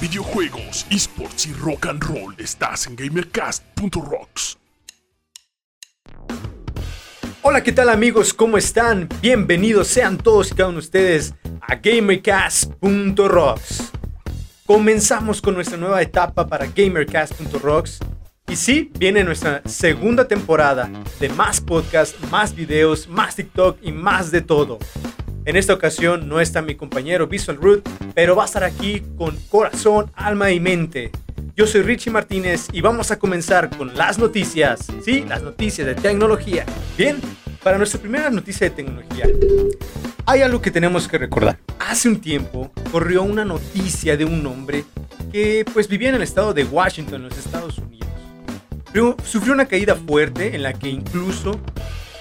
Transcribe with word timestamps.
videojuegos, 0.00 0.86
esports 0.90 1.46
y 1.46 1.52
rock 1.52 1.86
and 1.86 2.02
roll, 2.02 2.34
estás 2.38 2.86
en 2.86 2.96
gamercast.rocks. 2.96 4.56
Hola, 7.42 7.62
¿qué 7.62 7.72
tal 7.72 7.90
amigos? 7.90 8.32
¿Cómo 8.32 8.56
están? 8.56 9.10
Bienvenidos 9.20 9.88
sean 9.88 10.16
todos 10.16 10.50
y 10.50 10.54
cada 10.54 10.70
uno 10.70 10.78
de 10.78 10.84
ustedes 10.84 11.34
a 11.60 11.74
gamercast.rocks. 11.76 13.92
Comenzamos 14.64 15.42
con 15.42 15.54
nuestra 15.54 15.76
nueva 15.76 16.00
etapa 16.00 16.46
para 16.46 16.66
gamercast.rocks. 16.66 17.98
Y 18.48 18.56
sí, 18.56 18.90
viene 18.98 19.22
nuestra 19.22 19.60
segunda 19.66 20.26
temporada 20.26 20.90
de 21.18 21.28
más 21.28 21.60
podcasts, 21.60 22.16
más 22.30 22.54
videos, 22.54 23.06
más 23.06 23.36
TikTok 23.36 23.78
y 23.82 23.92
más 23.92 24.30
de 24.30 24.40
todo. 24.40 24.78
En 25.44 25.56
esta 25.56 25.74
ocasión 25.74 26.28
no 26.28 26.40
está 26.40 26.62
mi 26.62 26.74
compañero 26.74 27.26
Visual 27.26 27.56
Root, 27.56 27.88
pero 28.14 28.36
va 28.36 28.44
a 28.44 28.46
estar 28.46 28.64
aquí 28.64 29.02
con 29.16 29.36
corazón, 29.48 30.10
alma 30.14 30.50
y 30.50 30.60
mente. 30.60 31.10
Yo 31.56 31.66
soy 31.66 31.82
Richie 31.82 32.10
Martínez 32.10 32.68
y 32.72 32.80
vamos 32.80 33.10
a 33.10 33.18
comenzar 33.18 33.70
con 33.76 33.96
las 33.96 34.18
noticias. 34.18 34.86
Sí, 35.04 35.24
las 35.28 35.42
noticias 35.42 35.86
de 35.86 35.94
tecnología. 35.94 36.64
Bien, 36.96 37.20
para 37.62 37.76
nuestra 37.76 38.00
primera 38.00 38.30
noticia 38.30 38.68
de 38.68 38.76
tecnología, 38.76 39.26
hay 40.26 40.42
algo 40.42 40.60
que 40.60 40.70
tenemos 40.70 41.06
que 41.08 41.18
recordar. 41.18 41.58
Hace 41.78 42.08
un 42.08 42.20
tiempo 42.20 42.72
corrió 42.90 43.22
una 43.22 43.44
noticia 43.44 44.16
de 44.16 44.24
un 44.24 44.46
hombre 44.46 44.84
que 45.32 45.64
pues 45.72 45.88
vivía 45.88 46.08
en 46.08 46.14
el 46.16 46.22
estado 46.22 46.54
de 46.54 46.64
Washington, 46.64 47.16
en 47.16 47.28
los 47.28 47.38
Estados 47.38 47.78
Unidos. 47.78 48.08
Pero 48.92 49.16
sufrió 49.24 49.52
una 49.52 49.66
caída 49.66 49.94
fuerte 49.94 50.54
en 50.54 50.62
la 50.62 50.72
que 50.72 50.88
incluso 50.88 51.60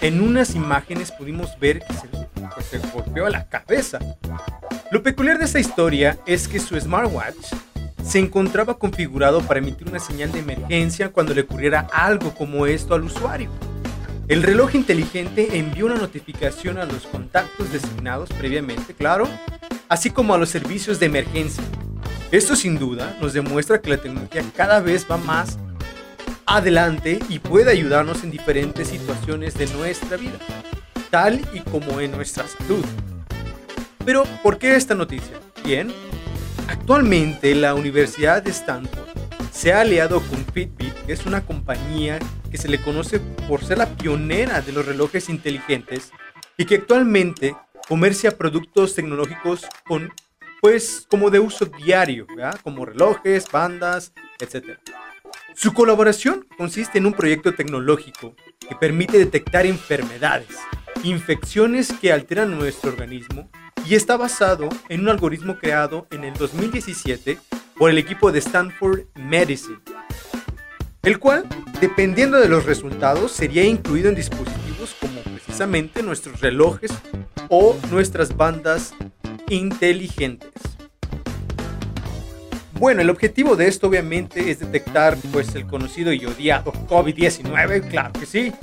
en 0.01 0.21
unas 0.21 0.55
imágenes 0.55 1.11
pudimos 1.11 1.57
ver 1.59 1.79
que 1.79 1.93
se 1.93 2.07
pues, 2.53 2.65
se 2.65 2.79
golpeó 2.79 3.29
la 3.29 3.47
cabeza. 3.47 3.99
Lo 4.91 5.03
peculiar 5.03 5.37
de 5.37 5.45
esta 5.45 5.59
historia 5.59 6.17
es 6.25 6.47
que 6.47 6.59
su 6.59 6.79
smartwatch 6.79 7.53
se 8.03 8.17
encontraba 8.17 8.79
configurado 8.79 9.41
para 9.41 9.59
emitir 9.59 9.87
una 9.87 9.99
señal 9.99 10.31
de 10.31 10.39
emergencia 10.39 11.09
cuando 11.09 11.35
le 11.35 11.41
ocurriera 11.41 11.87
algo 11.93 12.33
como 12.33 12.65
esto 12.65 12.95
al 12.95 13.03
usuario. 13.03 13.51
El 14.27 14.41
reloj 14.41 14.73
inteligente 14.73 15.59
envió 15.59 15.85
una 15.85 15.95
notificación 15.95 16.79
a 16.79 16.85
los 16.85 17.05
contactos 17.05 17.71
designados 17.71 18.29
previamente, 18.29 18.95
claro, 18.95 19.27
así 19.89 20.09
como 20.09 20.33
a 20.33 20.39
los 20.39 20.49
servicios 20.49 20.99
de 20.99 21.05
emergencia. 21.05 21.63
Esto 22.31 22.55
sin 22.55 22.79
duda 22.79 23.15
nos 23.21 23.33
demuestra 23.33 23.81
que 23.81 23.91
la 23.91 23.97
tecnología 23.97 24.43
cada 24.55 24.79
vez 24.79 25.05
va 25.09 25.17
más 25.17 25.59
adelante 26.47 27.19
y 27.29 27.37
puede 27.37 27.71
ayudarnos 27.71 28.23
en 28.23 28.31
diferentes 28.31 28.87
situaciones 28.87 29.53
de 29.53 29.67
nuestra 29.67 30.17
vida 30.17 30.39
tal 31.09 31.41
y 31.53 31.59
como 31.61 31.99
en 31.99 32.11
nuestra 32.11 32.45
salud. 32.47 32.85
Pero, 34.05 34.23
¿por 34.43 34.57
qué 34.57 34.75
esta 34.75 34.95
noticia? 34.95 35.39
Bien, 35.63 35.91
actualmente 36.67 37.53
la 37.55 37.75
Universidad 37.75 38.41
de 38.41 38.51
Stanford 38.51 39.07
se 39.51 39.73
ha 39.73 39.81
aliado 39.81 40.21
con 40.21 40.45
Fitbit, 40.53 40.93
que 41.05 41.13
es 41.13 41.25
una 41.25 41.45
compañía 41.45 42.19
que 42.49 42.57
se 42.57 42.69
le 42.69 42.81
conoce 42.81 43.19
por 43.47 43.63
ser 43.63 43.77
la 43.77 43.87
pionera 43.97 44.61
de 44.61 44.71
los 44.71 44.85
relojes 44.85 45.29
inteligentes 45.29 46.11
y 46.57 46.65
que 46.65 46.75
actualmente 46.75 47.55
comercia 47.87 48.37
productos 48.37 48.95
tecnológicos 48.95 49.65
con 49.85 50.11
pues 50.61 51.07
como 51.09 51.29
de 51.29 51.39
uso 51.39 51.65
diario, 51.65 52.27
como 52.63 52.85
relojes, 52.85 53.49
bandas, 53.51 54.13
etc. 54.39 54.77
Su 55.55 55.73
colaboración 55.73 56.45
consiste 56.57 56.97
en 56.97 57.05
un 57.05 57.13
proyecto 57.13 57.53
tecnológico 57.53 58.35
que 58.67 58.75
permite 58.75 59.17
detectar 59.17 59.65
enfermedades, 59.65 60.57
infecciones 61.03 61.93
que 61.93 62.11
alteran 62.11 62.57
nuestro 62.57 62.91
organismo 62.91 63.49
y 63.89 63.95
está 63.95 64.17
basado 64.17 64.69
en 64.87 65.01
un 65.01 65.09
algoritmo 65.09 65.57
creado 65.57 66.05
en 66.11 66.23
el 66.23 66.35
2017 66.35 67.39
por 67.75 67.89
el 67.89 67.97
equipo 67.97 68.31
de 68.31 68.37
Stanford 68.37 69.05
Medicine, 69.15 69.79
el 71.01 71.17
cual, 71.17 71.47
dependiendo 71.81 72.39
de 72.39 72.49
los 72.49 72.65
resultados, 72.65 73.31
sería 73.31 73.63
incluido 73.63 74.09
en 74.09 74.15
dispositivos 74.15 74.95
como 75.01 75.21
precisamente 75.21 76.03
nuestros 76.03 76.39
relojes 76.39 76.91
o 77.49 77.75
nuestras 77.89 78.37
bandas 78.37 78.93
inteligentes. 79.49 80.51
Bueno, 82.73 83.01
el 83.01 83.09
objetivo 83.09 83.55
de 83.55 83.67
esto 83.67 83.87
obviamente 83.87 84.51
es 84.51 84.59
detectar 84.59 85.17
pues 85.33 85.55
el 85.55 85.65
conocido 85.65 86.13
y 86.13 86.23
odiado 86.27 86.73
COVID-19, 86.87 87.89
claro 87.89 88.13
que 88.13 88.27
sí, 88.27 88.53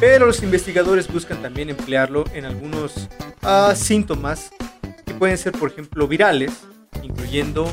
pero 0.00 0.24
los 0.24 0.42
investigadores 0.42 1.12
buscan 1.12 1.42
también 1.42 1.68
emplearlo 1.68 2.24
en 2.32 2.46
algunos 2.46 3.10
uh, 3.42 3.76
síntomas 3.76 4.50
pueden 5.22 5.38
ser, 5.38 5.52
por 5.52 5.70
ejemplo, 5.70 6.08
virales, 6.08 6.50
incluyendo 7.00 7.72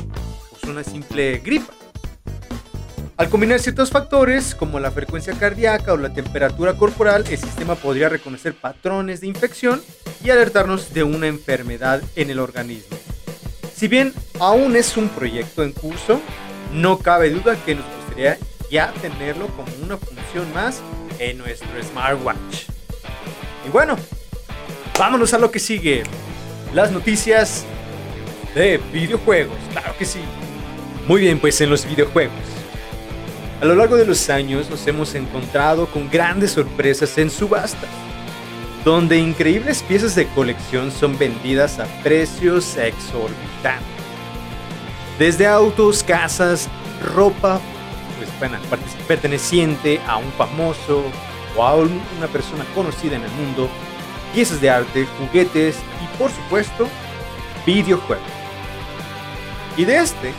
pues, 0.50 0.62
una 0.70 0.84
simple 0.84 1.38
gripa. 1.38 1.74
Al 3.16 3.28
combinar 3.28 3.58
ciertos 3.58 3.90
factores 3.90 4.54
como 4.54 4.78
la 4.78 4.92
frecuencia 4.92 5.32
cardíaca 5.34 5.92
o 5.92 5.96
la 5.96 6.14
temperatura 6.14 6.74
corporal, 6.74 7.24
el 7.28 7.38
sistema 7.38 7.74
podría 7.74 8.08
reconocer 8.08 8.54
patrones 8.54 9.20
de 9.20 9.26
infección 9.26 9.82
y 10.22 10.30
alertarnos 10.30 10.94
de 10.94 11.02
una 11.02 11.26
enfermedad 11.26 12.00
en 12.14 12.30
el 12.30 12.38
organismo. 12.38 12.96
Si 13.74 13.88
bien 13.88 14.14
aún 14.38 14.76
es 14.76 14.96
un 14.96 15.08
proyecto 15.08 15.64
en 15.64 15.72
curso, 15.72 16.20
no 16.72 17.00
cabe 17.00 17.30
duda 17.30 17.56
que 17.64 17.74
nos 17.74 17.84
gustaría 17.96 18.38
ya 18.70 18.92
tenerlo 19.02 19.48
como 19.56 19.72
una 19.82 19.96
función 19.96 20.54
más 20.54 20.82
en 21.18 21.38
nuestro 21.38 21.82
smartwatch. 21.82 22.66
Y 23.66 23.70
bueno, 23.70 23.96
vámonos 24.96 25.34
a 25.34 25.38
lo 25.38 25.50
que 25.50 25.58
sigue. 25.58 26.04
Las 26.74 26.92
noticias 26.92 27.64
de 28.54 28.78
videojuegos, 28.92 29.56
claro 29.72 29.92
que 29.98 30.04
sí. 30.04 30.20
Muy 31.08 31.22
bien, 31.22 31.40
pues 31.40 31.60
en 31.60 31.68
los 31.68 31.84
videojuegos. 31.84 32.36
A 33.60 33.64
lo 33.64 33.74
largo 33.74 33.96
de 33.96 34.06
los 34.06 34.30
años 34.30 34.70
nos 34.70 34.86
hemos 34.86 35.14
encontrado 35.16 35.86
con 35.86 36.08
grandes 36.08 36.52
sorpresas 36.52 37.18
en 37.18 37.28
subastas, 37.28 37.90
donde 38.84 39.18
increíbles 39.18 39.82
piezas 39.82 40.14
de 40.14 40.28
colección 40.28 40.92
son 40.92 41.18
vendidas 41.18 41.80
a 41.80 41.86
precios 42.02 42.76
exorbitantes. 42.76 43.84
Desde 45.18 45.46
autos, 45.48 46.04
casas, 46.04 46.68
ropa, 47.14 47.60
perteneciente 49.08 50.00
a 50.06 50.16
un 50.16 50.30
famoso 50.32 51.02
o 51.56 51.64
a 51.64 51.74
una 51.74 52.26
persona 52.32 52.64
conocida 52.74 53.16
en 53.16 53.24
el 53.24 53.30
mundo, 53.32 53.68
piezas 54.32 54.60
de 54.60 54.70
arte, 54.70 55.06
juguetes 55.18 55.76
y 55.76 56.18
por 56.18 56.30
supuesto 56.30 56.88
videojuegos. 57.66 58.24
Y 59.76 59.84
de 59.84 59.96
este, 59.96 60.32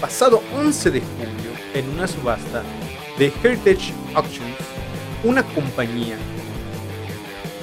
pasado 0.00 0.42
11 0.54 0.90
de 0.90 1.00
julio, 1.00 1.52
en 1.74 1.88
una 1.90 2.06
subasta 2.06 2.62
de 3.18 3.32
Heritage 3.42 3.92
Auctions, 4.14 4.56
una 5.24 5.42
compañía, 5.42 6.16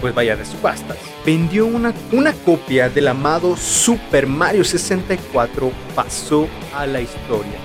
pues 0.02 0.16
vaya 0.16 0.36
de 0.36 0.46
subastas, 0.46 0.98
vendió 1.26 1.66
una, 1.66 1.94
una 2.12 2.34
copia 2.34 2.90
del 2.90 3.08
amado 3.10 3.56
Super 3.58 4.28
Mario 4.28 4.64
64, 4.64 5.72
pasó 5.94 6.48
a 6.74 6.86
la 6.86 7.02
historia. 7.02 7.60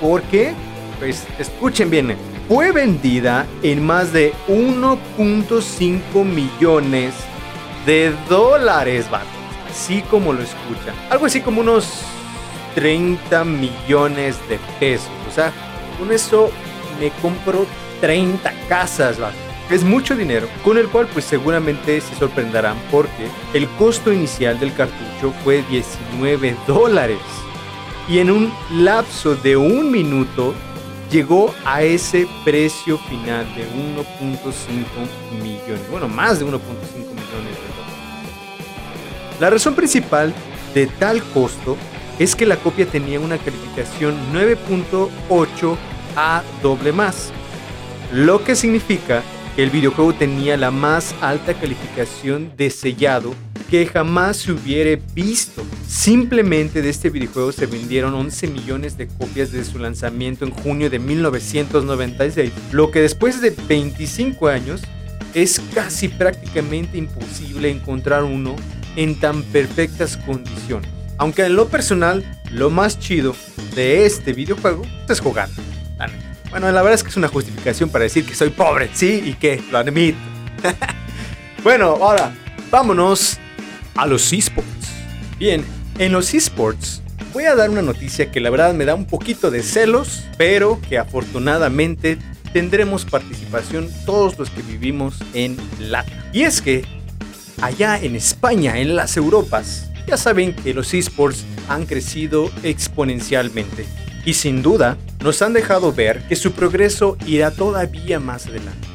¿Por 0.00 0.22
qué? 0.24 0.54
pues 0.98 1.26
escuchen 1.38 1.90
bien, 1.90 2.16
fue 2.48 2.72
vendida 2.72 3.46
en 3.62 3.84
más 3.84 4.12
de 4.12 4.32
1.5 4.48 6.24
millones 6.24 7.14
de 7.86 8.14
dólares, 8.28 9.06
Así 9.70 10.02
como 10.02 10.32
lo 10.32 10.42
escuchan. 10.42 10.94
Algo 11.10 11.26
así 11.26 11.40
como 11.40 11.60
unos 11.60 12.02
30 12.76 13.44
millones 13.44 14.36
de 14.48 14.58
pesos. 14.78 15.10
O 15.28 15.34
sea, 15.34 15.52
con 15.98 16.12
eso 16.12 16.50
me 17.00 17.10
compro 17.20 17.66
30 18.00 18.52
casas, 18.68 19.16
Es 19.70 19.82
mucho 19.82 20.14
dinero, 20.14 20.46
con 20.62 20.78
el 20.78 20.88
cual 20.88 21.08
pues 21.12 21.24
seguramente 21.24 22.00
se 22.00 22.14
sorprenderán 22.14 22.76
porque 22.90 23.28
el 23.52 23.66
costo 23.70 24.12
inicial 24.12 24.60
del 24.60 24.74
cartucho 24.74 25.32
fue 25.42 25.64
19 25.70 26.56
dólares. 26.66 27.18
Y 28.08 28.18
en 28.18 28.30
un 28.30 28.52
lapso 28.70 29.34
de 29.34 29.56
un 29.56 29.90
minuto 29.90 30.54
llegó 31.14 31.54
a 31.64 31.84
ese 31.84 32.26
precio 32.44 32.98
final 32.98 33.46
de 33.54 33.62
1.5 33.68 35.40
millones, 35.40 35.88
bueno, 35.88 36.08
más 36.08 36.40
de 36.40 36.44
1.5 36.44 36.50
millones 36.50 37.54
de 37.54 37.68
dólares. 37.70 37.94
La 39.38 39.48
razón 39.48 39.76
principal 39.76 40.34
de 40.74 40.88
tal 40.88 41.22
costo 41.22 41.76
es 42.18 42.34
que 42.34 42.46
la 42.46 42.56
copia 42.56 42.86
tenía 42.86 43.20
una 43.20 43.38
calificación 43.38 44.16
9.8 44.32 45.76
a 46.16 46.42
doble 46.60 46.90
más, 46.90 47.30
lo 48.12 48.42
que 48.42 48.56
significa 48.56 49.22
que 49.54 49.62
el 49.62 49.70
videojuego 49.70 50.14
tenía 50.14 50.56
la 50.56 50.72
más 50.72 51.14
alta 51.20 51.54
calificación 51.54 52.50
de 52.56 52.70
sellado 52.70 53.34
que 53.70 53.86
jamás 53.86 54.38
se 54.38 54.52
hubiera 54.52 55.00
visto. 55.14 55.64
Simplemente 55.86 56.82
de 56.82 56.90
este 56.90 57.10
videojuego 57.10 57.52
se 57.52 57.66
vendieron 57.66 58.14
11 58.14 58.48
millones 58.48 58.96
de 58.96 59.06
copias 59.06 59.52
desde 59.52 59.70
su 59.70 59.78
lanzamiento 59.78 60.44
en 60.44 60.50
junio 60.50 60.90
de 60.90 60.98
1996, 60.98 62.52
lo 62.72 62.90
que 62.90 63.00
después 63.00 63.40
de 63.40 63.50
25 63.50 64.48
años 64.48 64.82
es 65.34 65.60
casi 65.74 66.08
prácticamente 66.08 66.98
imposible 66.98 67.70
encontrar 67.70 68.24
uno 68.24 68.54
en 68.96 69.18
tan 69.18 69.42
perfectas 69.42 70.16
condiciones. 70.16 70.90
Aunque 71.18 71.44
en 71.44 71.56
lo 71.56 71.68
personal 71.68 72.24
lo 72.50 72.70
más 72.70 72.98
chido 72.98 73.34
de 73.74 74.06
este 74.06 74.32
videojuego 74.32 74.82
es 75.08 75.20
jugar. 75.20 75.48
Bueno, 76.50 76.70
la 76.70 76.82
verdad 76.82 76.94
es 76.94 77.02
que 77.02 77.10
es 77.10 77.16
una 77.16 77.26
justificación 77.26 77.90
para 77.90 78.04
decir 78.04 78.24
que 78.24 78.36
soy 78.36 78.50
pobre, 78.50 78.88
sí, 78.92 79.20
y 79.24 79.34
que 79.34 79.60
lo 79.72 79.78
admito. 79.78 80.16
bueno, 81.64 81.96
ahora 82.00 82.32
vámonos 82.70 83.40
a 83.94 84.06
los 84.06 84.32
esports. 84.32 84.88
Bien, 85.38 85.64
en 85.98 86.12
los 86.12 86.34
esports 86.34 87.02
voy 87.32 87.44
a 87.44 87.54
dar 87.54 87.70
una 87.70 87.82
noticia 87.82 88.30
que 88.30 88.40
la 88.40 88.50
verdad 88.50 88.74
me 88.74 88.84
da 88.84 88.94
un 88.94 89.06
poquito 89.06 89.50
de 89.50 89.62
celos, 89.62 90.24
pero 90.38 90.80
que 90.88 90.98
afortunadamente 90.98 92.18
tendremos 92.52 93.04
participación 93.04 93.88
todos 94.06 94.38
los 94.38 94.50
que 94.50 94.62
vivimos 94.62 95.16
en 95.34 95.56
LATA. 95.80 96.30
Y 96.32 96.42
es 96.42 96.62
que 96.62 96.84
allá 97.60 97.98
en 98.00 98.14
España, 98.14 98.78
en 98.78 98.94
las 98.94 99.16
Europas, 99.16 99.90
ya 100.06 100.16
saben 100.16 100.54
que 100.54 100.74
los 100.74 100.94
esports 100.94 101.44
han 101.68 101.86
crecido 101.86 102.50
exponencialmente 102.62 103.86
y 104.24 104.34
sin 104.34 104.62
duda 104.62 104.96
nos 105.22 105.42
han 105.42 105.52
dejado 105.52 105.92
ver 105.92 106.22
que 106.28 106.36
su 106.36 106.52
progreso 106.52 107.16
irá 107.26 107.50
todavía 107.50 108.20
más 108.20 108.46
adelante. 108.46 108.93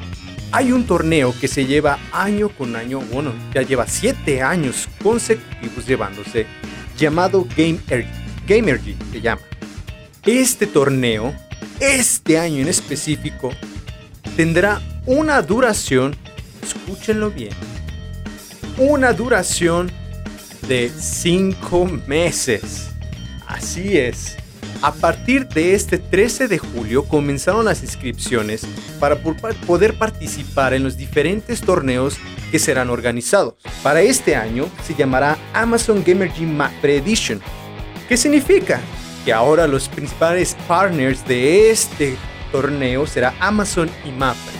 Hay 0.52 0.72
un 0.72 0.86
torneo 0.88 1.34
que 1.40 1.48
se 1.48 1.66
lleva 1.66 2.00
año 2.12 2.50
con 2.50 2.76
año, 2.76 3.02
bueno, 3.02 3.34
ya 3.54 3.62
lleva 3.62 3.86
7 3.88 4.42
años 4.42 4.90
consecutivos 5.04 5.86
llevándose, 5.86 6.48
llamado 6.98 7.48
Game 7.56 7.80
Gamergy 8.48 8.96
se 9.12 9.22
llama. 9.22 9.42
Este 10.26 10.66
torneo, 10.66 11.36
este 11.80 12.40
año 12.40 12.64
en 12.64 12.68
específico, 12.68 13.52
tendrá 14.36 14.82
una 15.06 15.40
duración, 15.44 16.16
escúchenlo 16.64 17.30
bien, 17.30 17.54
una 18.78 19.14
duración 19.14 19.92
de 20.68 20.90
5 20.90 21.86
meses. 22.08 22.90
Así 23.46 23.98
es. 23.98 24.36
A 24.82 24.94
partir 24.94 25.46
de 25.50 25.76
este 25.76 25.98
13 25.98 26.48
de 26.48 26.58
julio 26.58 27.04
comenzaron 27.04 27.66
las 27.66 27.84
inscripciones 27.84 28.66
para 28.98 29.18
poder 29.18 29.98
participar 29.98 30.74
en 30.74 30.84
los 30.84 30.96
diferentes 30.96 31.60
torneos 31.60 32.18
que 32.50 32.60
serán 32.60 32.90
organizados. 32.90 33.56
Para 33.84 34.02
este 34.02 34.38
año 34.38 34.70
se 34.84 34.96
llamará 34.96 35.38
Amazon 35.54 36.02
Gamer 36.06 36.32
Pre 36.82 36.96
Edition. 36.96 37.42
¿Qué 38.08 38.16
significa? 38.16 38.80
Que 39.26 39.34
ahora 39.34 39.68
los 39.68 39.90
principales 39.90 40.56
partners 40.66 41.28
de 41.28 41.72
este 41.72 42.16
torneo 42.54 43.06
será 43.06 43.34
Amazon 43.42 43.90
y 44.06 44.12
MAPRE, 44.12 44.54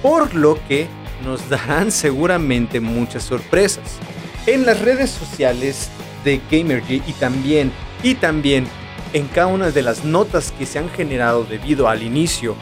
por 0.00 0.32
lo 0.32 0.64
que 0.68 0.86
nos 1.24 1.48
darán 1.48 1.90
seguramente 1.90 2.78
muchas 2.78 3.24
sorpresas. 3.24 3.98
En 4.46 4.64
las 4.64 4.80
redes 4.80 5.10
sociales 5.10 5.90
de 6.24 6.40
Gamergy 6.52 7.02
y 7.04 7.12
también 7.14 7.72
y 8.04 8.14
también 8.14 8.68
en 9.16 9.28
cada 9.28 9.46
una 9.46 9.70
de 9.70 9.80
las 9.80 10.04
notas 10.04 10.52
que 10.52 10.66
se 10.66 10.78
han 10.78 10.90
generado 10.90 11.44
debido 11.44 11.88
al 11.88 12.02
inicio 12.02 12.54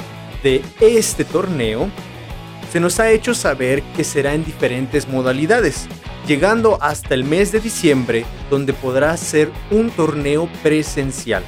de 0.45 0.63
este 0.81 1.25
torneo, 1.25 1.89
se 2.71 2.79
nos 2.79 3.01
ha 3.01 3.11
hecho 3.11 3.35
saber 3.35 3.83
que 3.97 4.05
será 4.05 4.35
en 4.35 4.45
diferentes 4.45 5.09
modalidades, 5.09 5.89
llegando 6.29 6.79
hasta 6.81 7.15
el 7.15 7.25
mes 7.25 7.51
de 7.51 7.59
diciembre 7.59 8.25
donde 8.51 8.73
podrá 8.73 9.17
ser 9.17 9.51
un 9.73 9.91
torneo 9.91 10.49
presencial. 10.63 11.43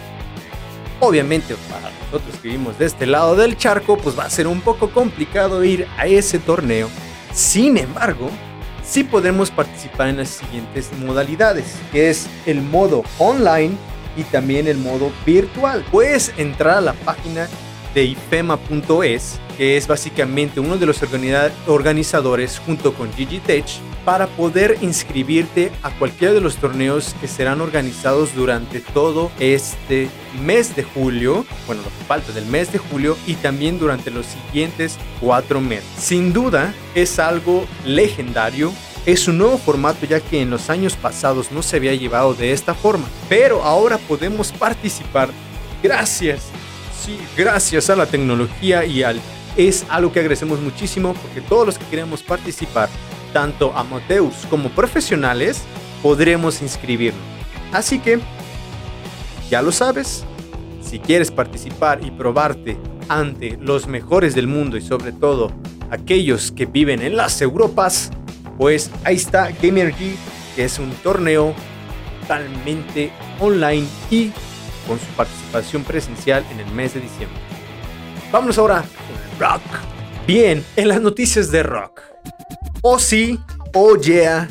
Obviamente 0.98 1.54
para 1.70 1.92
nosotros 2.06 2.40
que 2.42 2.48
vivimos 2.48 2.76
de 2.76 2.86
este 2.86 3.06
lado 3.06 3.36
del 3.36 3.56
charco, 3.56 3.96
pues 3.96 4.18
va 4.18 4.24
a 4.24 4.30
ser 4.30 4.48
un 4.48 4.60
poco 4.60 4.90
complicado 4.90 5.62
ir 5.62 5.86
a 5.98 6.08
ese 6.08 6.40
torneo. 6.40 6.88
Sin 7.32 7.76
embargo, 7.76 8.28
sí 8.84 9.04
podremos 9.04 9.52
participar 9.52 10.08
en 10.08 10.16
las 10.16 10.30
siguientes 10.30 10.90
modalidades, 10.98 11.76
que 11.92 12.10
es 12.10 12.26
el 12.44 12.60
modo 12.60 13.04
online 13.18 13.76
y 14.16 14.24
también 14.24 14.68
el 14.68 14.78
modo 14.78 15.12
virtual. 15.24 15.84
Puedes 15.90 16.32
entrar 16.36 16.78
a 16.78 16.80
la 16.80 16.92
página 16.92 17.48
de 17.94 18.04
ifema.es, 18.04 19.40
que 19.56 19.76
es 19.76 19.86
básicamente 19.86 20.60
uno 20.60 20.76
de 20.76 20.84
los 20.84 21.00
organizadores 21.66 22.58
junto 22.58 22.92
con 22.92 23.10
Tech 23.10 23.64
para 24.04 24.26
poder 24.28 24.78
inscribirte 24.82 25.72
a 25.82 25.90
cualquiera 25.90 26.32
de 26.32 26.40
los 26.40 26.56
torneos 26.56 27.16
que 27.20 27.26
serán 27.26 27.60
organizados 27.60 28.34
durante 28.34 28.80
todo 28.80 29.32
este 29.40 30.08
mes 30.44 30.76
de 30.76 30.84
julio, 30.84 31.44
bueno, 31.66 31.82
lo 31.82 31.88
que 31.88 32.04
falta 32.06 32.32
del 32.32 32.46
mes 32.46 32.70
de 32.70 32.78
julio 32.78 33.16
y 33.26 33.34
también 33.34 33.78
durante 33.78 34.10
los 34.10 34.26
siguientes 34.26 34.96
cuatro 35.20 35.60
meses. 35.60 35.88
Sin 35.98 36.32
duda 36.32 36.72
es 36.94 37.18
algo 37.18 37.66
legendario 37.84 38.72
es 39.06 39.28
un 39.28 39.38
nuevo 39.38 39.56
formato 39.56 40.04
ya 40.04 40.20
que 40.20 40.42
en 40.42 40.50
los 40.50 40.68
años 40.68 40.96
pasados 40.96 41.52
no 41.52 41.62
se 41.62 41.76
había 41.76 41.94
llevado 41.94 42.34
de 42.34 42.52
esta 42.52 42.74
forma, 42.74 43.06
pero 43.28 43.62
ahora 43.62 43.98
podemos 43.98 44.50
participar 44.52 45.30
gracias, 45.80 46.42
sí, 47.00 47.16
gracias 47.36 47.88
a 47.88 47.96
la 47.96 48.06
tecnología 48.06 48.84
y 48.84 49.04
al 49.04 49.20
es 49.56 49.86
algo 49.88 50.12
que 50.12 50.20
agradecemos 50.20 50.60
muchísimo 50.60 51.14
porque 51.14 51.40
todos 51.40 51.64
los 51.66 51.78
que 51.78 51.86
queremos 51.86 52.22
participar, 52.22 52.88
tanto 53.32 53.72
amateurs 53.74 54.44
como 54.50 54.68
profesionales, 54.70 55.62
podremos 56.02 56.60
inscribirnos. 56.60 57.22
Así 57.72 57.98
que, 57.98 58.18
ya 59.48 59.62
lo 59.62 59.72
sabes, 59.72 60.24
si 60.82 60.98
quieres 60.98 61.30
participar 61.30 62.04
y 62.04 62.10
probarte 62.10 62.76
ante 63.08 63.56
los 63.60 63.86
mejores 63.86 64.34
del 64.34 64.46
mundo 64.46 64.76
y 64.76 64.82
sobre 64.82 65.12
todo 65.12 65.52
aquellos 65.90 66.52
que 66.52 66.66
viven 66.66 67.00
en 67.00 67.16
las 67.16 67.40
Europas, 67.40 68.10
pues 68.58 68.90
ahí 69.04 69.16
está 69.16 69.50
Gamergy, 69.62 70.16
que 70.54 70.64
es 70.64 70.78
un 70.78 70.90
torneo 71.02 71.54
totalmente 72.22 73.12
online 73.40 73.86
y 74.10 74.32
con 74.86 74.98
su 74.98 75.06
participación 75.16 75.84
presencial 75.84 76.44
en 76.50 76.60
el 76.60 76.70
mes 76.72 76.94
de 76.94 77.00
diciembre. 77.00 77.38
Vámonos 78.32 78.58
ahora 78.58 78.82
con 78.82 79.40
rock. 79.40 79.62
Bien, 80.26 80.64
en 80.76 80.88
las 80.88 81.00
noticias 81.00 81.50
de 81.50 81.62
rock. 81.62 82.00
Oh 82.82 82.98
sí, 82.98 83.38
oh 83.74 83.96
yeah. 83.96 84.48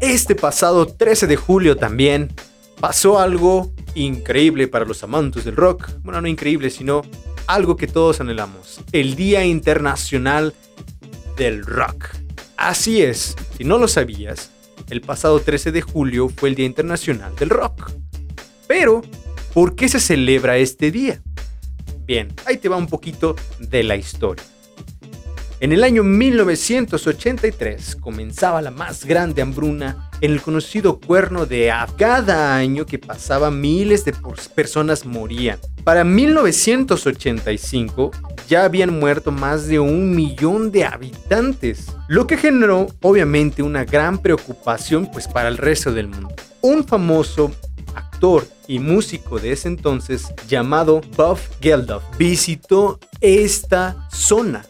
Este 0.00 0.34
pasado 0.34 0.86
13 0.86 1.26
de 1.26 1.36
julio 1.36 1.76
también 1.76 2.32
pasó 2.80 3.18
algo 3.18 3.72
increíble 3.94 4.66
para 4.66 4.84
los 4.84 5.02
amantes 5.02 5.44
del 5.44 5.56
rock. 5.56 5.90
Bueno, 6.02 6.20
no 6.20 6.28
increíble, 6.28 6.70
sino 6.70 7.02
algo 7.46 7.76
que 7.76 7.86
todos 7.86 8.20
anhelamos. 8.20 8.80
El 8.92 9.14
Día 9.16 9.44
Internacional 9.44 10.54
del 11.36 11.64
Rock. 11.64 12.19
Así 12.60 13.00
es, 13.00 13.36
si 13.56 13.64
no 13.64 13.78
lo 13.78 13.88
sabías, 13.88 14.50
el 14.90 15.00
pasado 15.00 15.40
13 15.40 15.72
de 15.72 15.80
julio 15.80 16.28
fue 16.28 16.50
el 16.50 16.54
Día 16.54 16.66
Internacional 16.66 17.34
del 17.36 17.48
Rock. 17.48 17.90
Pero, 18.68 19.00
¿por 19.54 19.74
qué 19.74 19.88
se 19.88 19.98
celebra 19.98 20.58
este 20.58 20.90
día? 20.90 21.22
Bien, 22.04 22.28
ahí 22.44 22.58
te 22.58 22.68
va 22.68 22.76
un 22.76 22.86
poquito 22.86 23.34
de 23.60 23.82
la 23.82 23.96
historia. 23.96 24.44
En 25.60 25.72
el 25.72 25.84
año 25.84 26.02
1983 26.02 27.96
comenzaba 27.96 28.62
la 28.62 28.70
más 28.70 29.04
grande 29.04 29.42
hambruna 29.42 30.08
en 30.22 30.32
el 30.32 30.40
conocido 30.40 30.98
cuerno 30.98 31.44
de 31.44 31.70
Af. 31.70 31.92
Cada 31.98 32.56
año 32.56 32.86
que 32.86 32.98
pasaba 32.98 33.50
miles 33.50 34.06
de 34.06 34.14
personas 34.54 35.04
morían. 35.04 35.58
Para 35.84 36.02
1985 36.02 38.10
ya 38.48 38.64
habían 38.64 38.98
muerto 38.98 39.32
más 39.32 39.66
de 39.66 39.80
un 39.80 40.16
millón 40.16 40.72
de 40.72 40.86
habitantes, 40.86 41.94
lo 42.08 42.26
que 42.26 42.38
generó 42.38 42.86
obviamente 43.02 43.62
una 43.62 43.84
gran 43.84 44.16
preocupación 44.16 45.10
pues 45.12 45.28
para 45.28 45.50
el 45.50 45.58
resto 45.58 45.92
del 45.92 46.08
mundo. 46.08 46.34
Un 46.62 46.86
famoso 46.86 47.52
actor 47.94 48.46
y 48.66 48.78
músico 48.78 49.38
de 49.38 49.52
ese 49.52 49.68
entonces 49.68 50.32
llamado 50.48 51.02
Buff 51.18 51.50
Geldof 51.60 52.02
visitó 52.16 52.98
esta 53.20 54.08
zona 54.10 54.64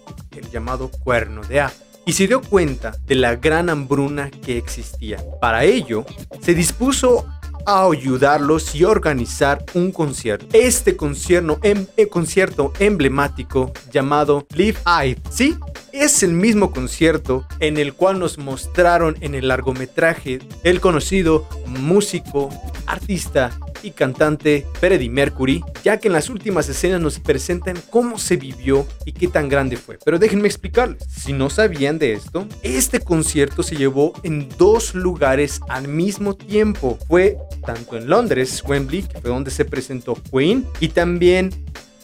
llamado 0.49 0.90
Cuerno 0.90 1.42
de 1.42 1.61
A, 1.61 1.73
y 2.06 2.12
se 2.12 2.26
dio 2.26 2.40
cuenta 2.40 2.97
de 3.06 3.14
la 3.14 3.37
gran 3.37 3.68
hambruna 3.68 4.30
que 4.30 4.56
existía. 4.59 5.18
Para 5.40 5.64
ello, 5.64 6.04
se 6.40 6.54
dispuso 6.54 7.26
a 7.66 7.85
ayudarlos 7.85 8.75
y 8.75 8.85
organizar 8.85 9.64
un 9.75 9.92
concierto. 9.92 10.47
Este 10.52 10.97
concierto, 10.97 11.59
em, 11.62 11.87
eh, 11.97 12.09
concierto 12.09 12.73
emblemático 12.78 13.73
llamado 13.92 14.47
Live 14.54 14.78
Aid, 14.85 15.18
¿sí? 15.30 15.56
Es 15.92 16.23
el 16.23 16.32
mismo 16.32 16.70
concierto 16.70 17.47
en 17.59 17.76
el 17.76 17.94
cual 17.94 18.18
nos 18.18 18.38
mostraron 18.38 19.16
en 19.20 19.35
el 19.35 19.49
largometraje 19.49 20.38
el 20.64 20.80
conocido 20.80 21.49
músico, 21.66 22.49
artista 22.87 23.50
y 23.82 23.92
cantante 23.92 24.66
Freddie 24.75 25.10
Mercury, 25.10 25.62
ya 25.82 25.99
que 25.99 26.08
en 26.08 26.14
las 26.14 26.28
últimas 26.28 26.68
escenas 26.68 27.00
nos 27.00 27.18
presentan 27.18 27.76
cómo 27.90 28.18
se 28.18 28.37
vivió 28.37 28.87
y 29.04 29.12
qué 29.12 29.28
tan 29.28 29.49
grande 29.49 29.76
fue. 29.76 29.99
Pero 30.04 30.18
déjenme 30.18 30.49
explicarles, 30.49 31.04
si 31.08 31.32
no 31.32 31.50
sabían 31.50 31.99
de 31.99 32.12
esto, 32.12 32.46
este 32.62 33.00
concierto 33.00 33.62
se 33.62 33.76
llevó 33.76 34.12
en 34.22 34.49
dos 34.58 34.94
lugares 34.94 35.60
al 35.68 35.88
mismo 35.88 36.34
tiempo. 36.34 36.99
Fue 37.08 37.37
tanto 37.64 37.96
en 37.96 38.08
Londres, 38.08 38.62
Wembley, 38.66 39.02
que 39.02 39.20
fue 39.20 39.30
donde 39.30 39.50
se 39.50 39.64
presentó 39.64 40.16
Queen, 40.30 40.66
y 40.80 40.88
también 40.88 41.50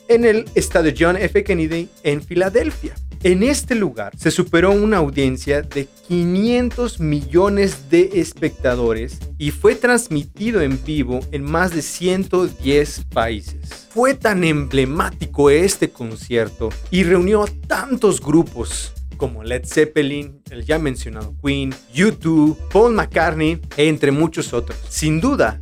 en 0.08 0.24
el 0.24 0.44
estadio 0.54 0.92
John 0.98 1.16
F. 1.16 1.42
Kennedy 1.44 1.88
en 2.02 2.22
Filadelfia. 2.22 2.94
En 3.22 3.42
este 3.42 3.74
lugar 3.74 4.12
se 4.16 4.30
superó 4.30 4.70
una 4.70 4.98
audiencia 4.98 5.62
de 5.62 5.88
500 6.06 7.00
millones 7.00 7.90
de 7.90 8.20
espectadores 8.20 9.18
y 9.38 9.50
fue 9.50 9.74
transmitido 9.74 10.60
en 10.60 10.82
vivo 10.84 11.20
en 11.32 11.42
más 11.42 11.74
de 11.74 11.82
110 11.82 13.04
países. 13.12 13.88
Fue 13.90 14.14
tan 14.14 14.44
emblemático 14.44 15.50
este 15.50 15.90
concierto 15.90 16.68
y 16.90 17.02
reunió 17.02 17.42
a 17.42 17.48
tantos 17.66 18.20
grupos 18.20 18.92
como 19.16 19.42
Led 19.42 19.64
Zeppelin, 19.66 20.42
el 20.50 20.64
ya 20.64 20.78
mencionado 20.78 21.34
Queen, 21.42 21.74
U2, 21.94 22.54
Paul 22.70 22.94
McCartney, 22.94 23.60
entre 23.76 24.12
muchos 24.12 24.52
otros. 24.52 24.78
Sin 24.88 25.20
duda, 25.20 25.60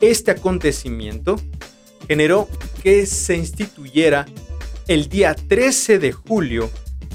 este 0.00 0.32
acontecimiento 0.32 1.36
generó 2.06 2.48
que 2.82 3.06
se 3.06 3.36
instituyera 3.36 4.26
el 4.88 5.08
día 5.08 5.34
13 5.34 5.98
de 5.98 6.12
julio 6.12 6.70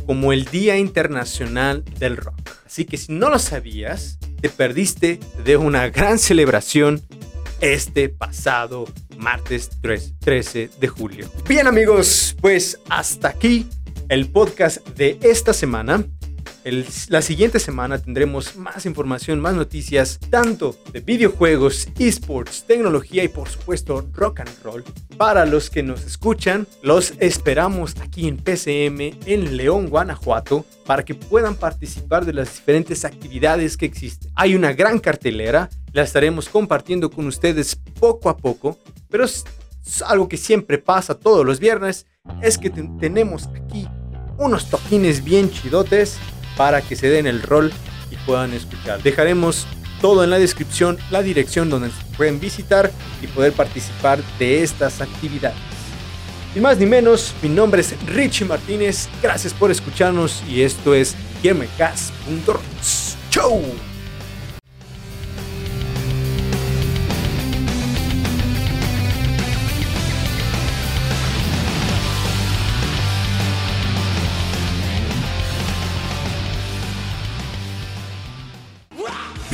como 0.06 0.34
el 0.34 0.46
Día 0.46 0.78
Internacional 0.78 1.84
del 2.00 2.18
Rock. 2.18 2.52
Así 2.66 2.86
que 2.86 2.98
si 2.98 3.14
no 3.14 3.30
lo 3.30 3.40
sabías, 3.40 4.18
te 4.42 4.50
perdiste 4.50 5.20
de 5.46 5.58
una 5.58 5.90
gran 5.90 6.20
celebración 6.20 7.02
este 7.62 8.10
pasado 8.10 8.86
martes 9.18 9.70
13 9.82 10.70
de 10.80 10.88
julio. 10.88 11.30
Bien 11.48 11.68
amigos, 11.68 12.36
pues 12.42 12.80
hasta 12.90 13.30
aquí 13.30 13.68
el 14.10 14.28
podcast 14.28 14.86
de 14.90 15.18
esta 15.22 15.54
semana 15.54 16.04
la 16.64 17.22
siguiente 17.22 17.60
semana 17.60 17.98
tendremos 17.98 18.56
más 18.56 18.86
información, 18.86 19.40
más 19.40 19.56
noticias, 19.56 20.20
tanto 20.30 20.76
de 20.92 21.00
videojuegos, 21.00 21.88
esports, 21.98 22.66
tecnología 22.68 23.24
y 23.24 23.28
por 23.28 23.50
supuesto 23.50 24.08
rock 24.14 24.42
and 24.42 24.64
roll. 24.64 24.84
Para 25.18 25.46
los 25.46 25.70
que 25.70 25.82
nos 25.82 26.06
escuchan, 26.06 26.68
los 26.84 27.14
esperamos 27.20 27.96
aquí 28.00 28.28
en 28.28 28.38
PCM 28.38 29.20
en 29.26 29.58
León, 29.58 29.88
Guanajuato, 29.88 30.66
para 30.86 31.04
que 31.04 31.16
puedan 31.16 31.56
participar 31.56 32.26
de 32.26 32.34
las 32.34 32.54
diferentes 32.54 33.06
actividades 33.06 33.76
que 33.76 33.86
existen. 33.86 34.32
Hay 34.36 34.56
una 34.56 34.74
gran 34.74 35.00
cartelera, 35.00 35.70
la 35.94 36.04
estaremos 36.04 36.48
compartiendo 36.48 37.10
con 37.10 37.26
ustedes 37.26 37.76
poco 38.00 38.30
a 38.30 38.38
poco, 38.38 38.78
pero 39.10 39.26
es 39.26 39.44
algo 40.06 40.28
que 40.28 40.38
siempre 40.38 40.78
pasa 40.78 41.16
todos 41.16 41.46
los 41.46 41.60
viernes, 41.60 42.06
es 42.42 42.58
que 42.58 42.70
tenemos 42.70 43.48
aquí 43.48 43.88
unos 44.38 44.70
toquines 44.70 45.24
bien 45.24 45.52
chidotes 45.52 46.18
para 46.58 46.82
que 46.82 46.96
se 46.96 47.10
den 47.10 47.28
el 47.28 47.42
rol 47.42 47.72
y 48.12 48.16
puedan 48.26 48.54
escuchar. 48.54 49.02
Dejaremos 49.02 49.68
todo 50.02 50.24
en 50.24 50.30
la 50.30 50.40
descripción, 50.40 50.98
la 51.12 51.22
dirección 51.22 51.70
donde 51.70 51.92
pueden 52.18 52.40
visitar 52.40 52.92
y 53.22 53.28
poder 53.28 53.54
participar 53.54 54.20
de 54.40 54.64
estas 54.64 55.02
actividades. 55.02 55.58
Ni 56.54 56.62
más 56.62 56.78
ni 56.78 56.86
menos, 56.86 57.34
mi 57.42 57.50
nombre 57.50 57.82
es 57.82 57.96
Richie 58.08 58.46
Martínez, 58.46 59.08
gracias 59.22 59.54
por 59.54 59.72
escucharnos 59.72 60.44
y 60.50 60.64
esto 60.64 60.94
es 60.94 61.16
GamerCast.rocks. 61.44 63.16
¡Chau! 63.30 63.62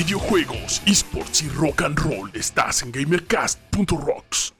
Videojuegos, 0.08 0.82
esports 0.86 1.42
y 1.42 1.50
rock 1.50 1.82
and 1.82 2.00
roll 2.00 2.32
estás 2.34 2.82
en 2.82 2.94
gamercast.rocks. 2.94 4.57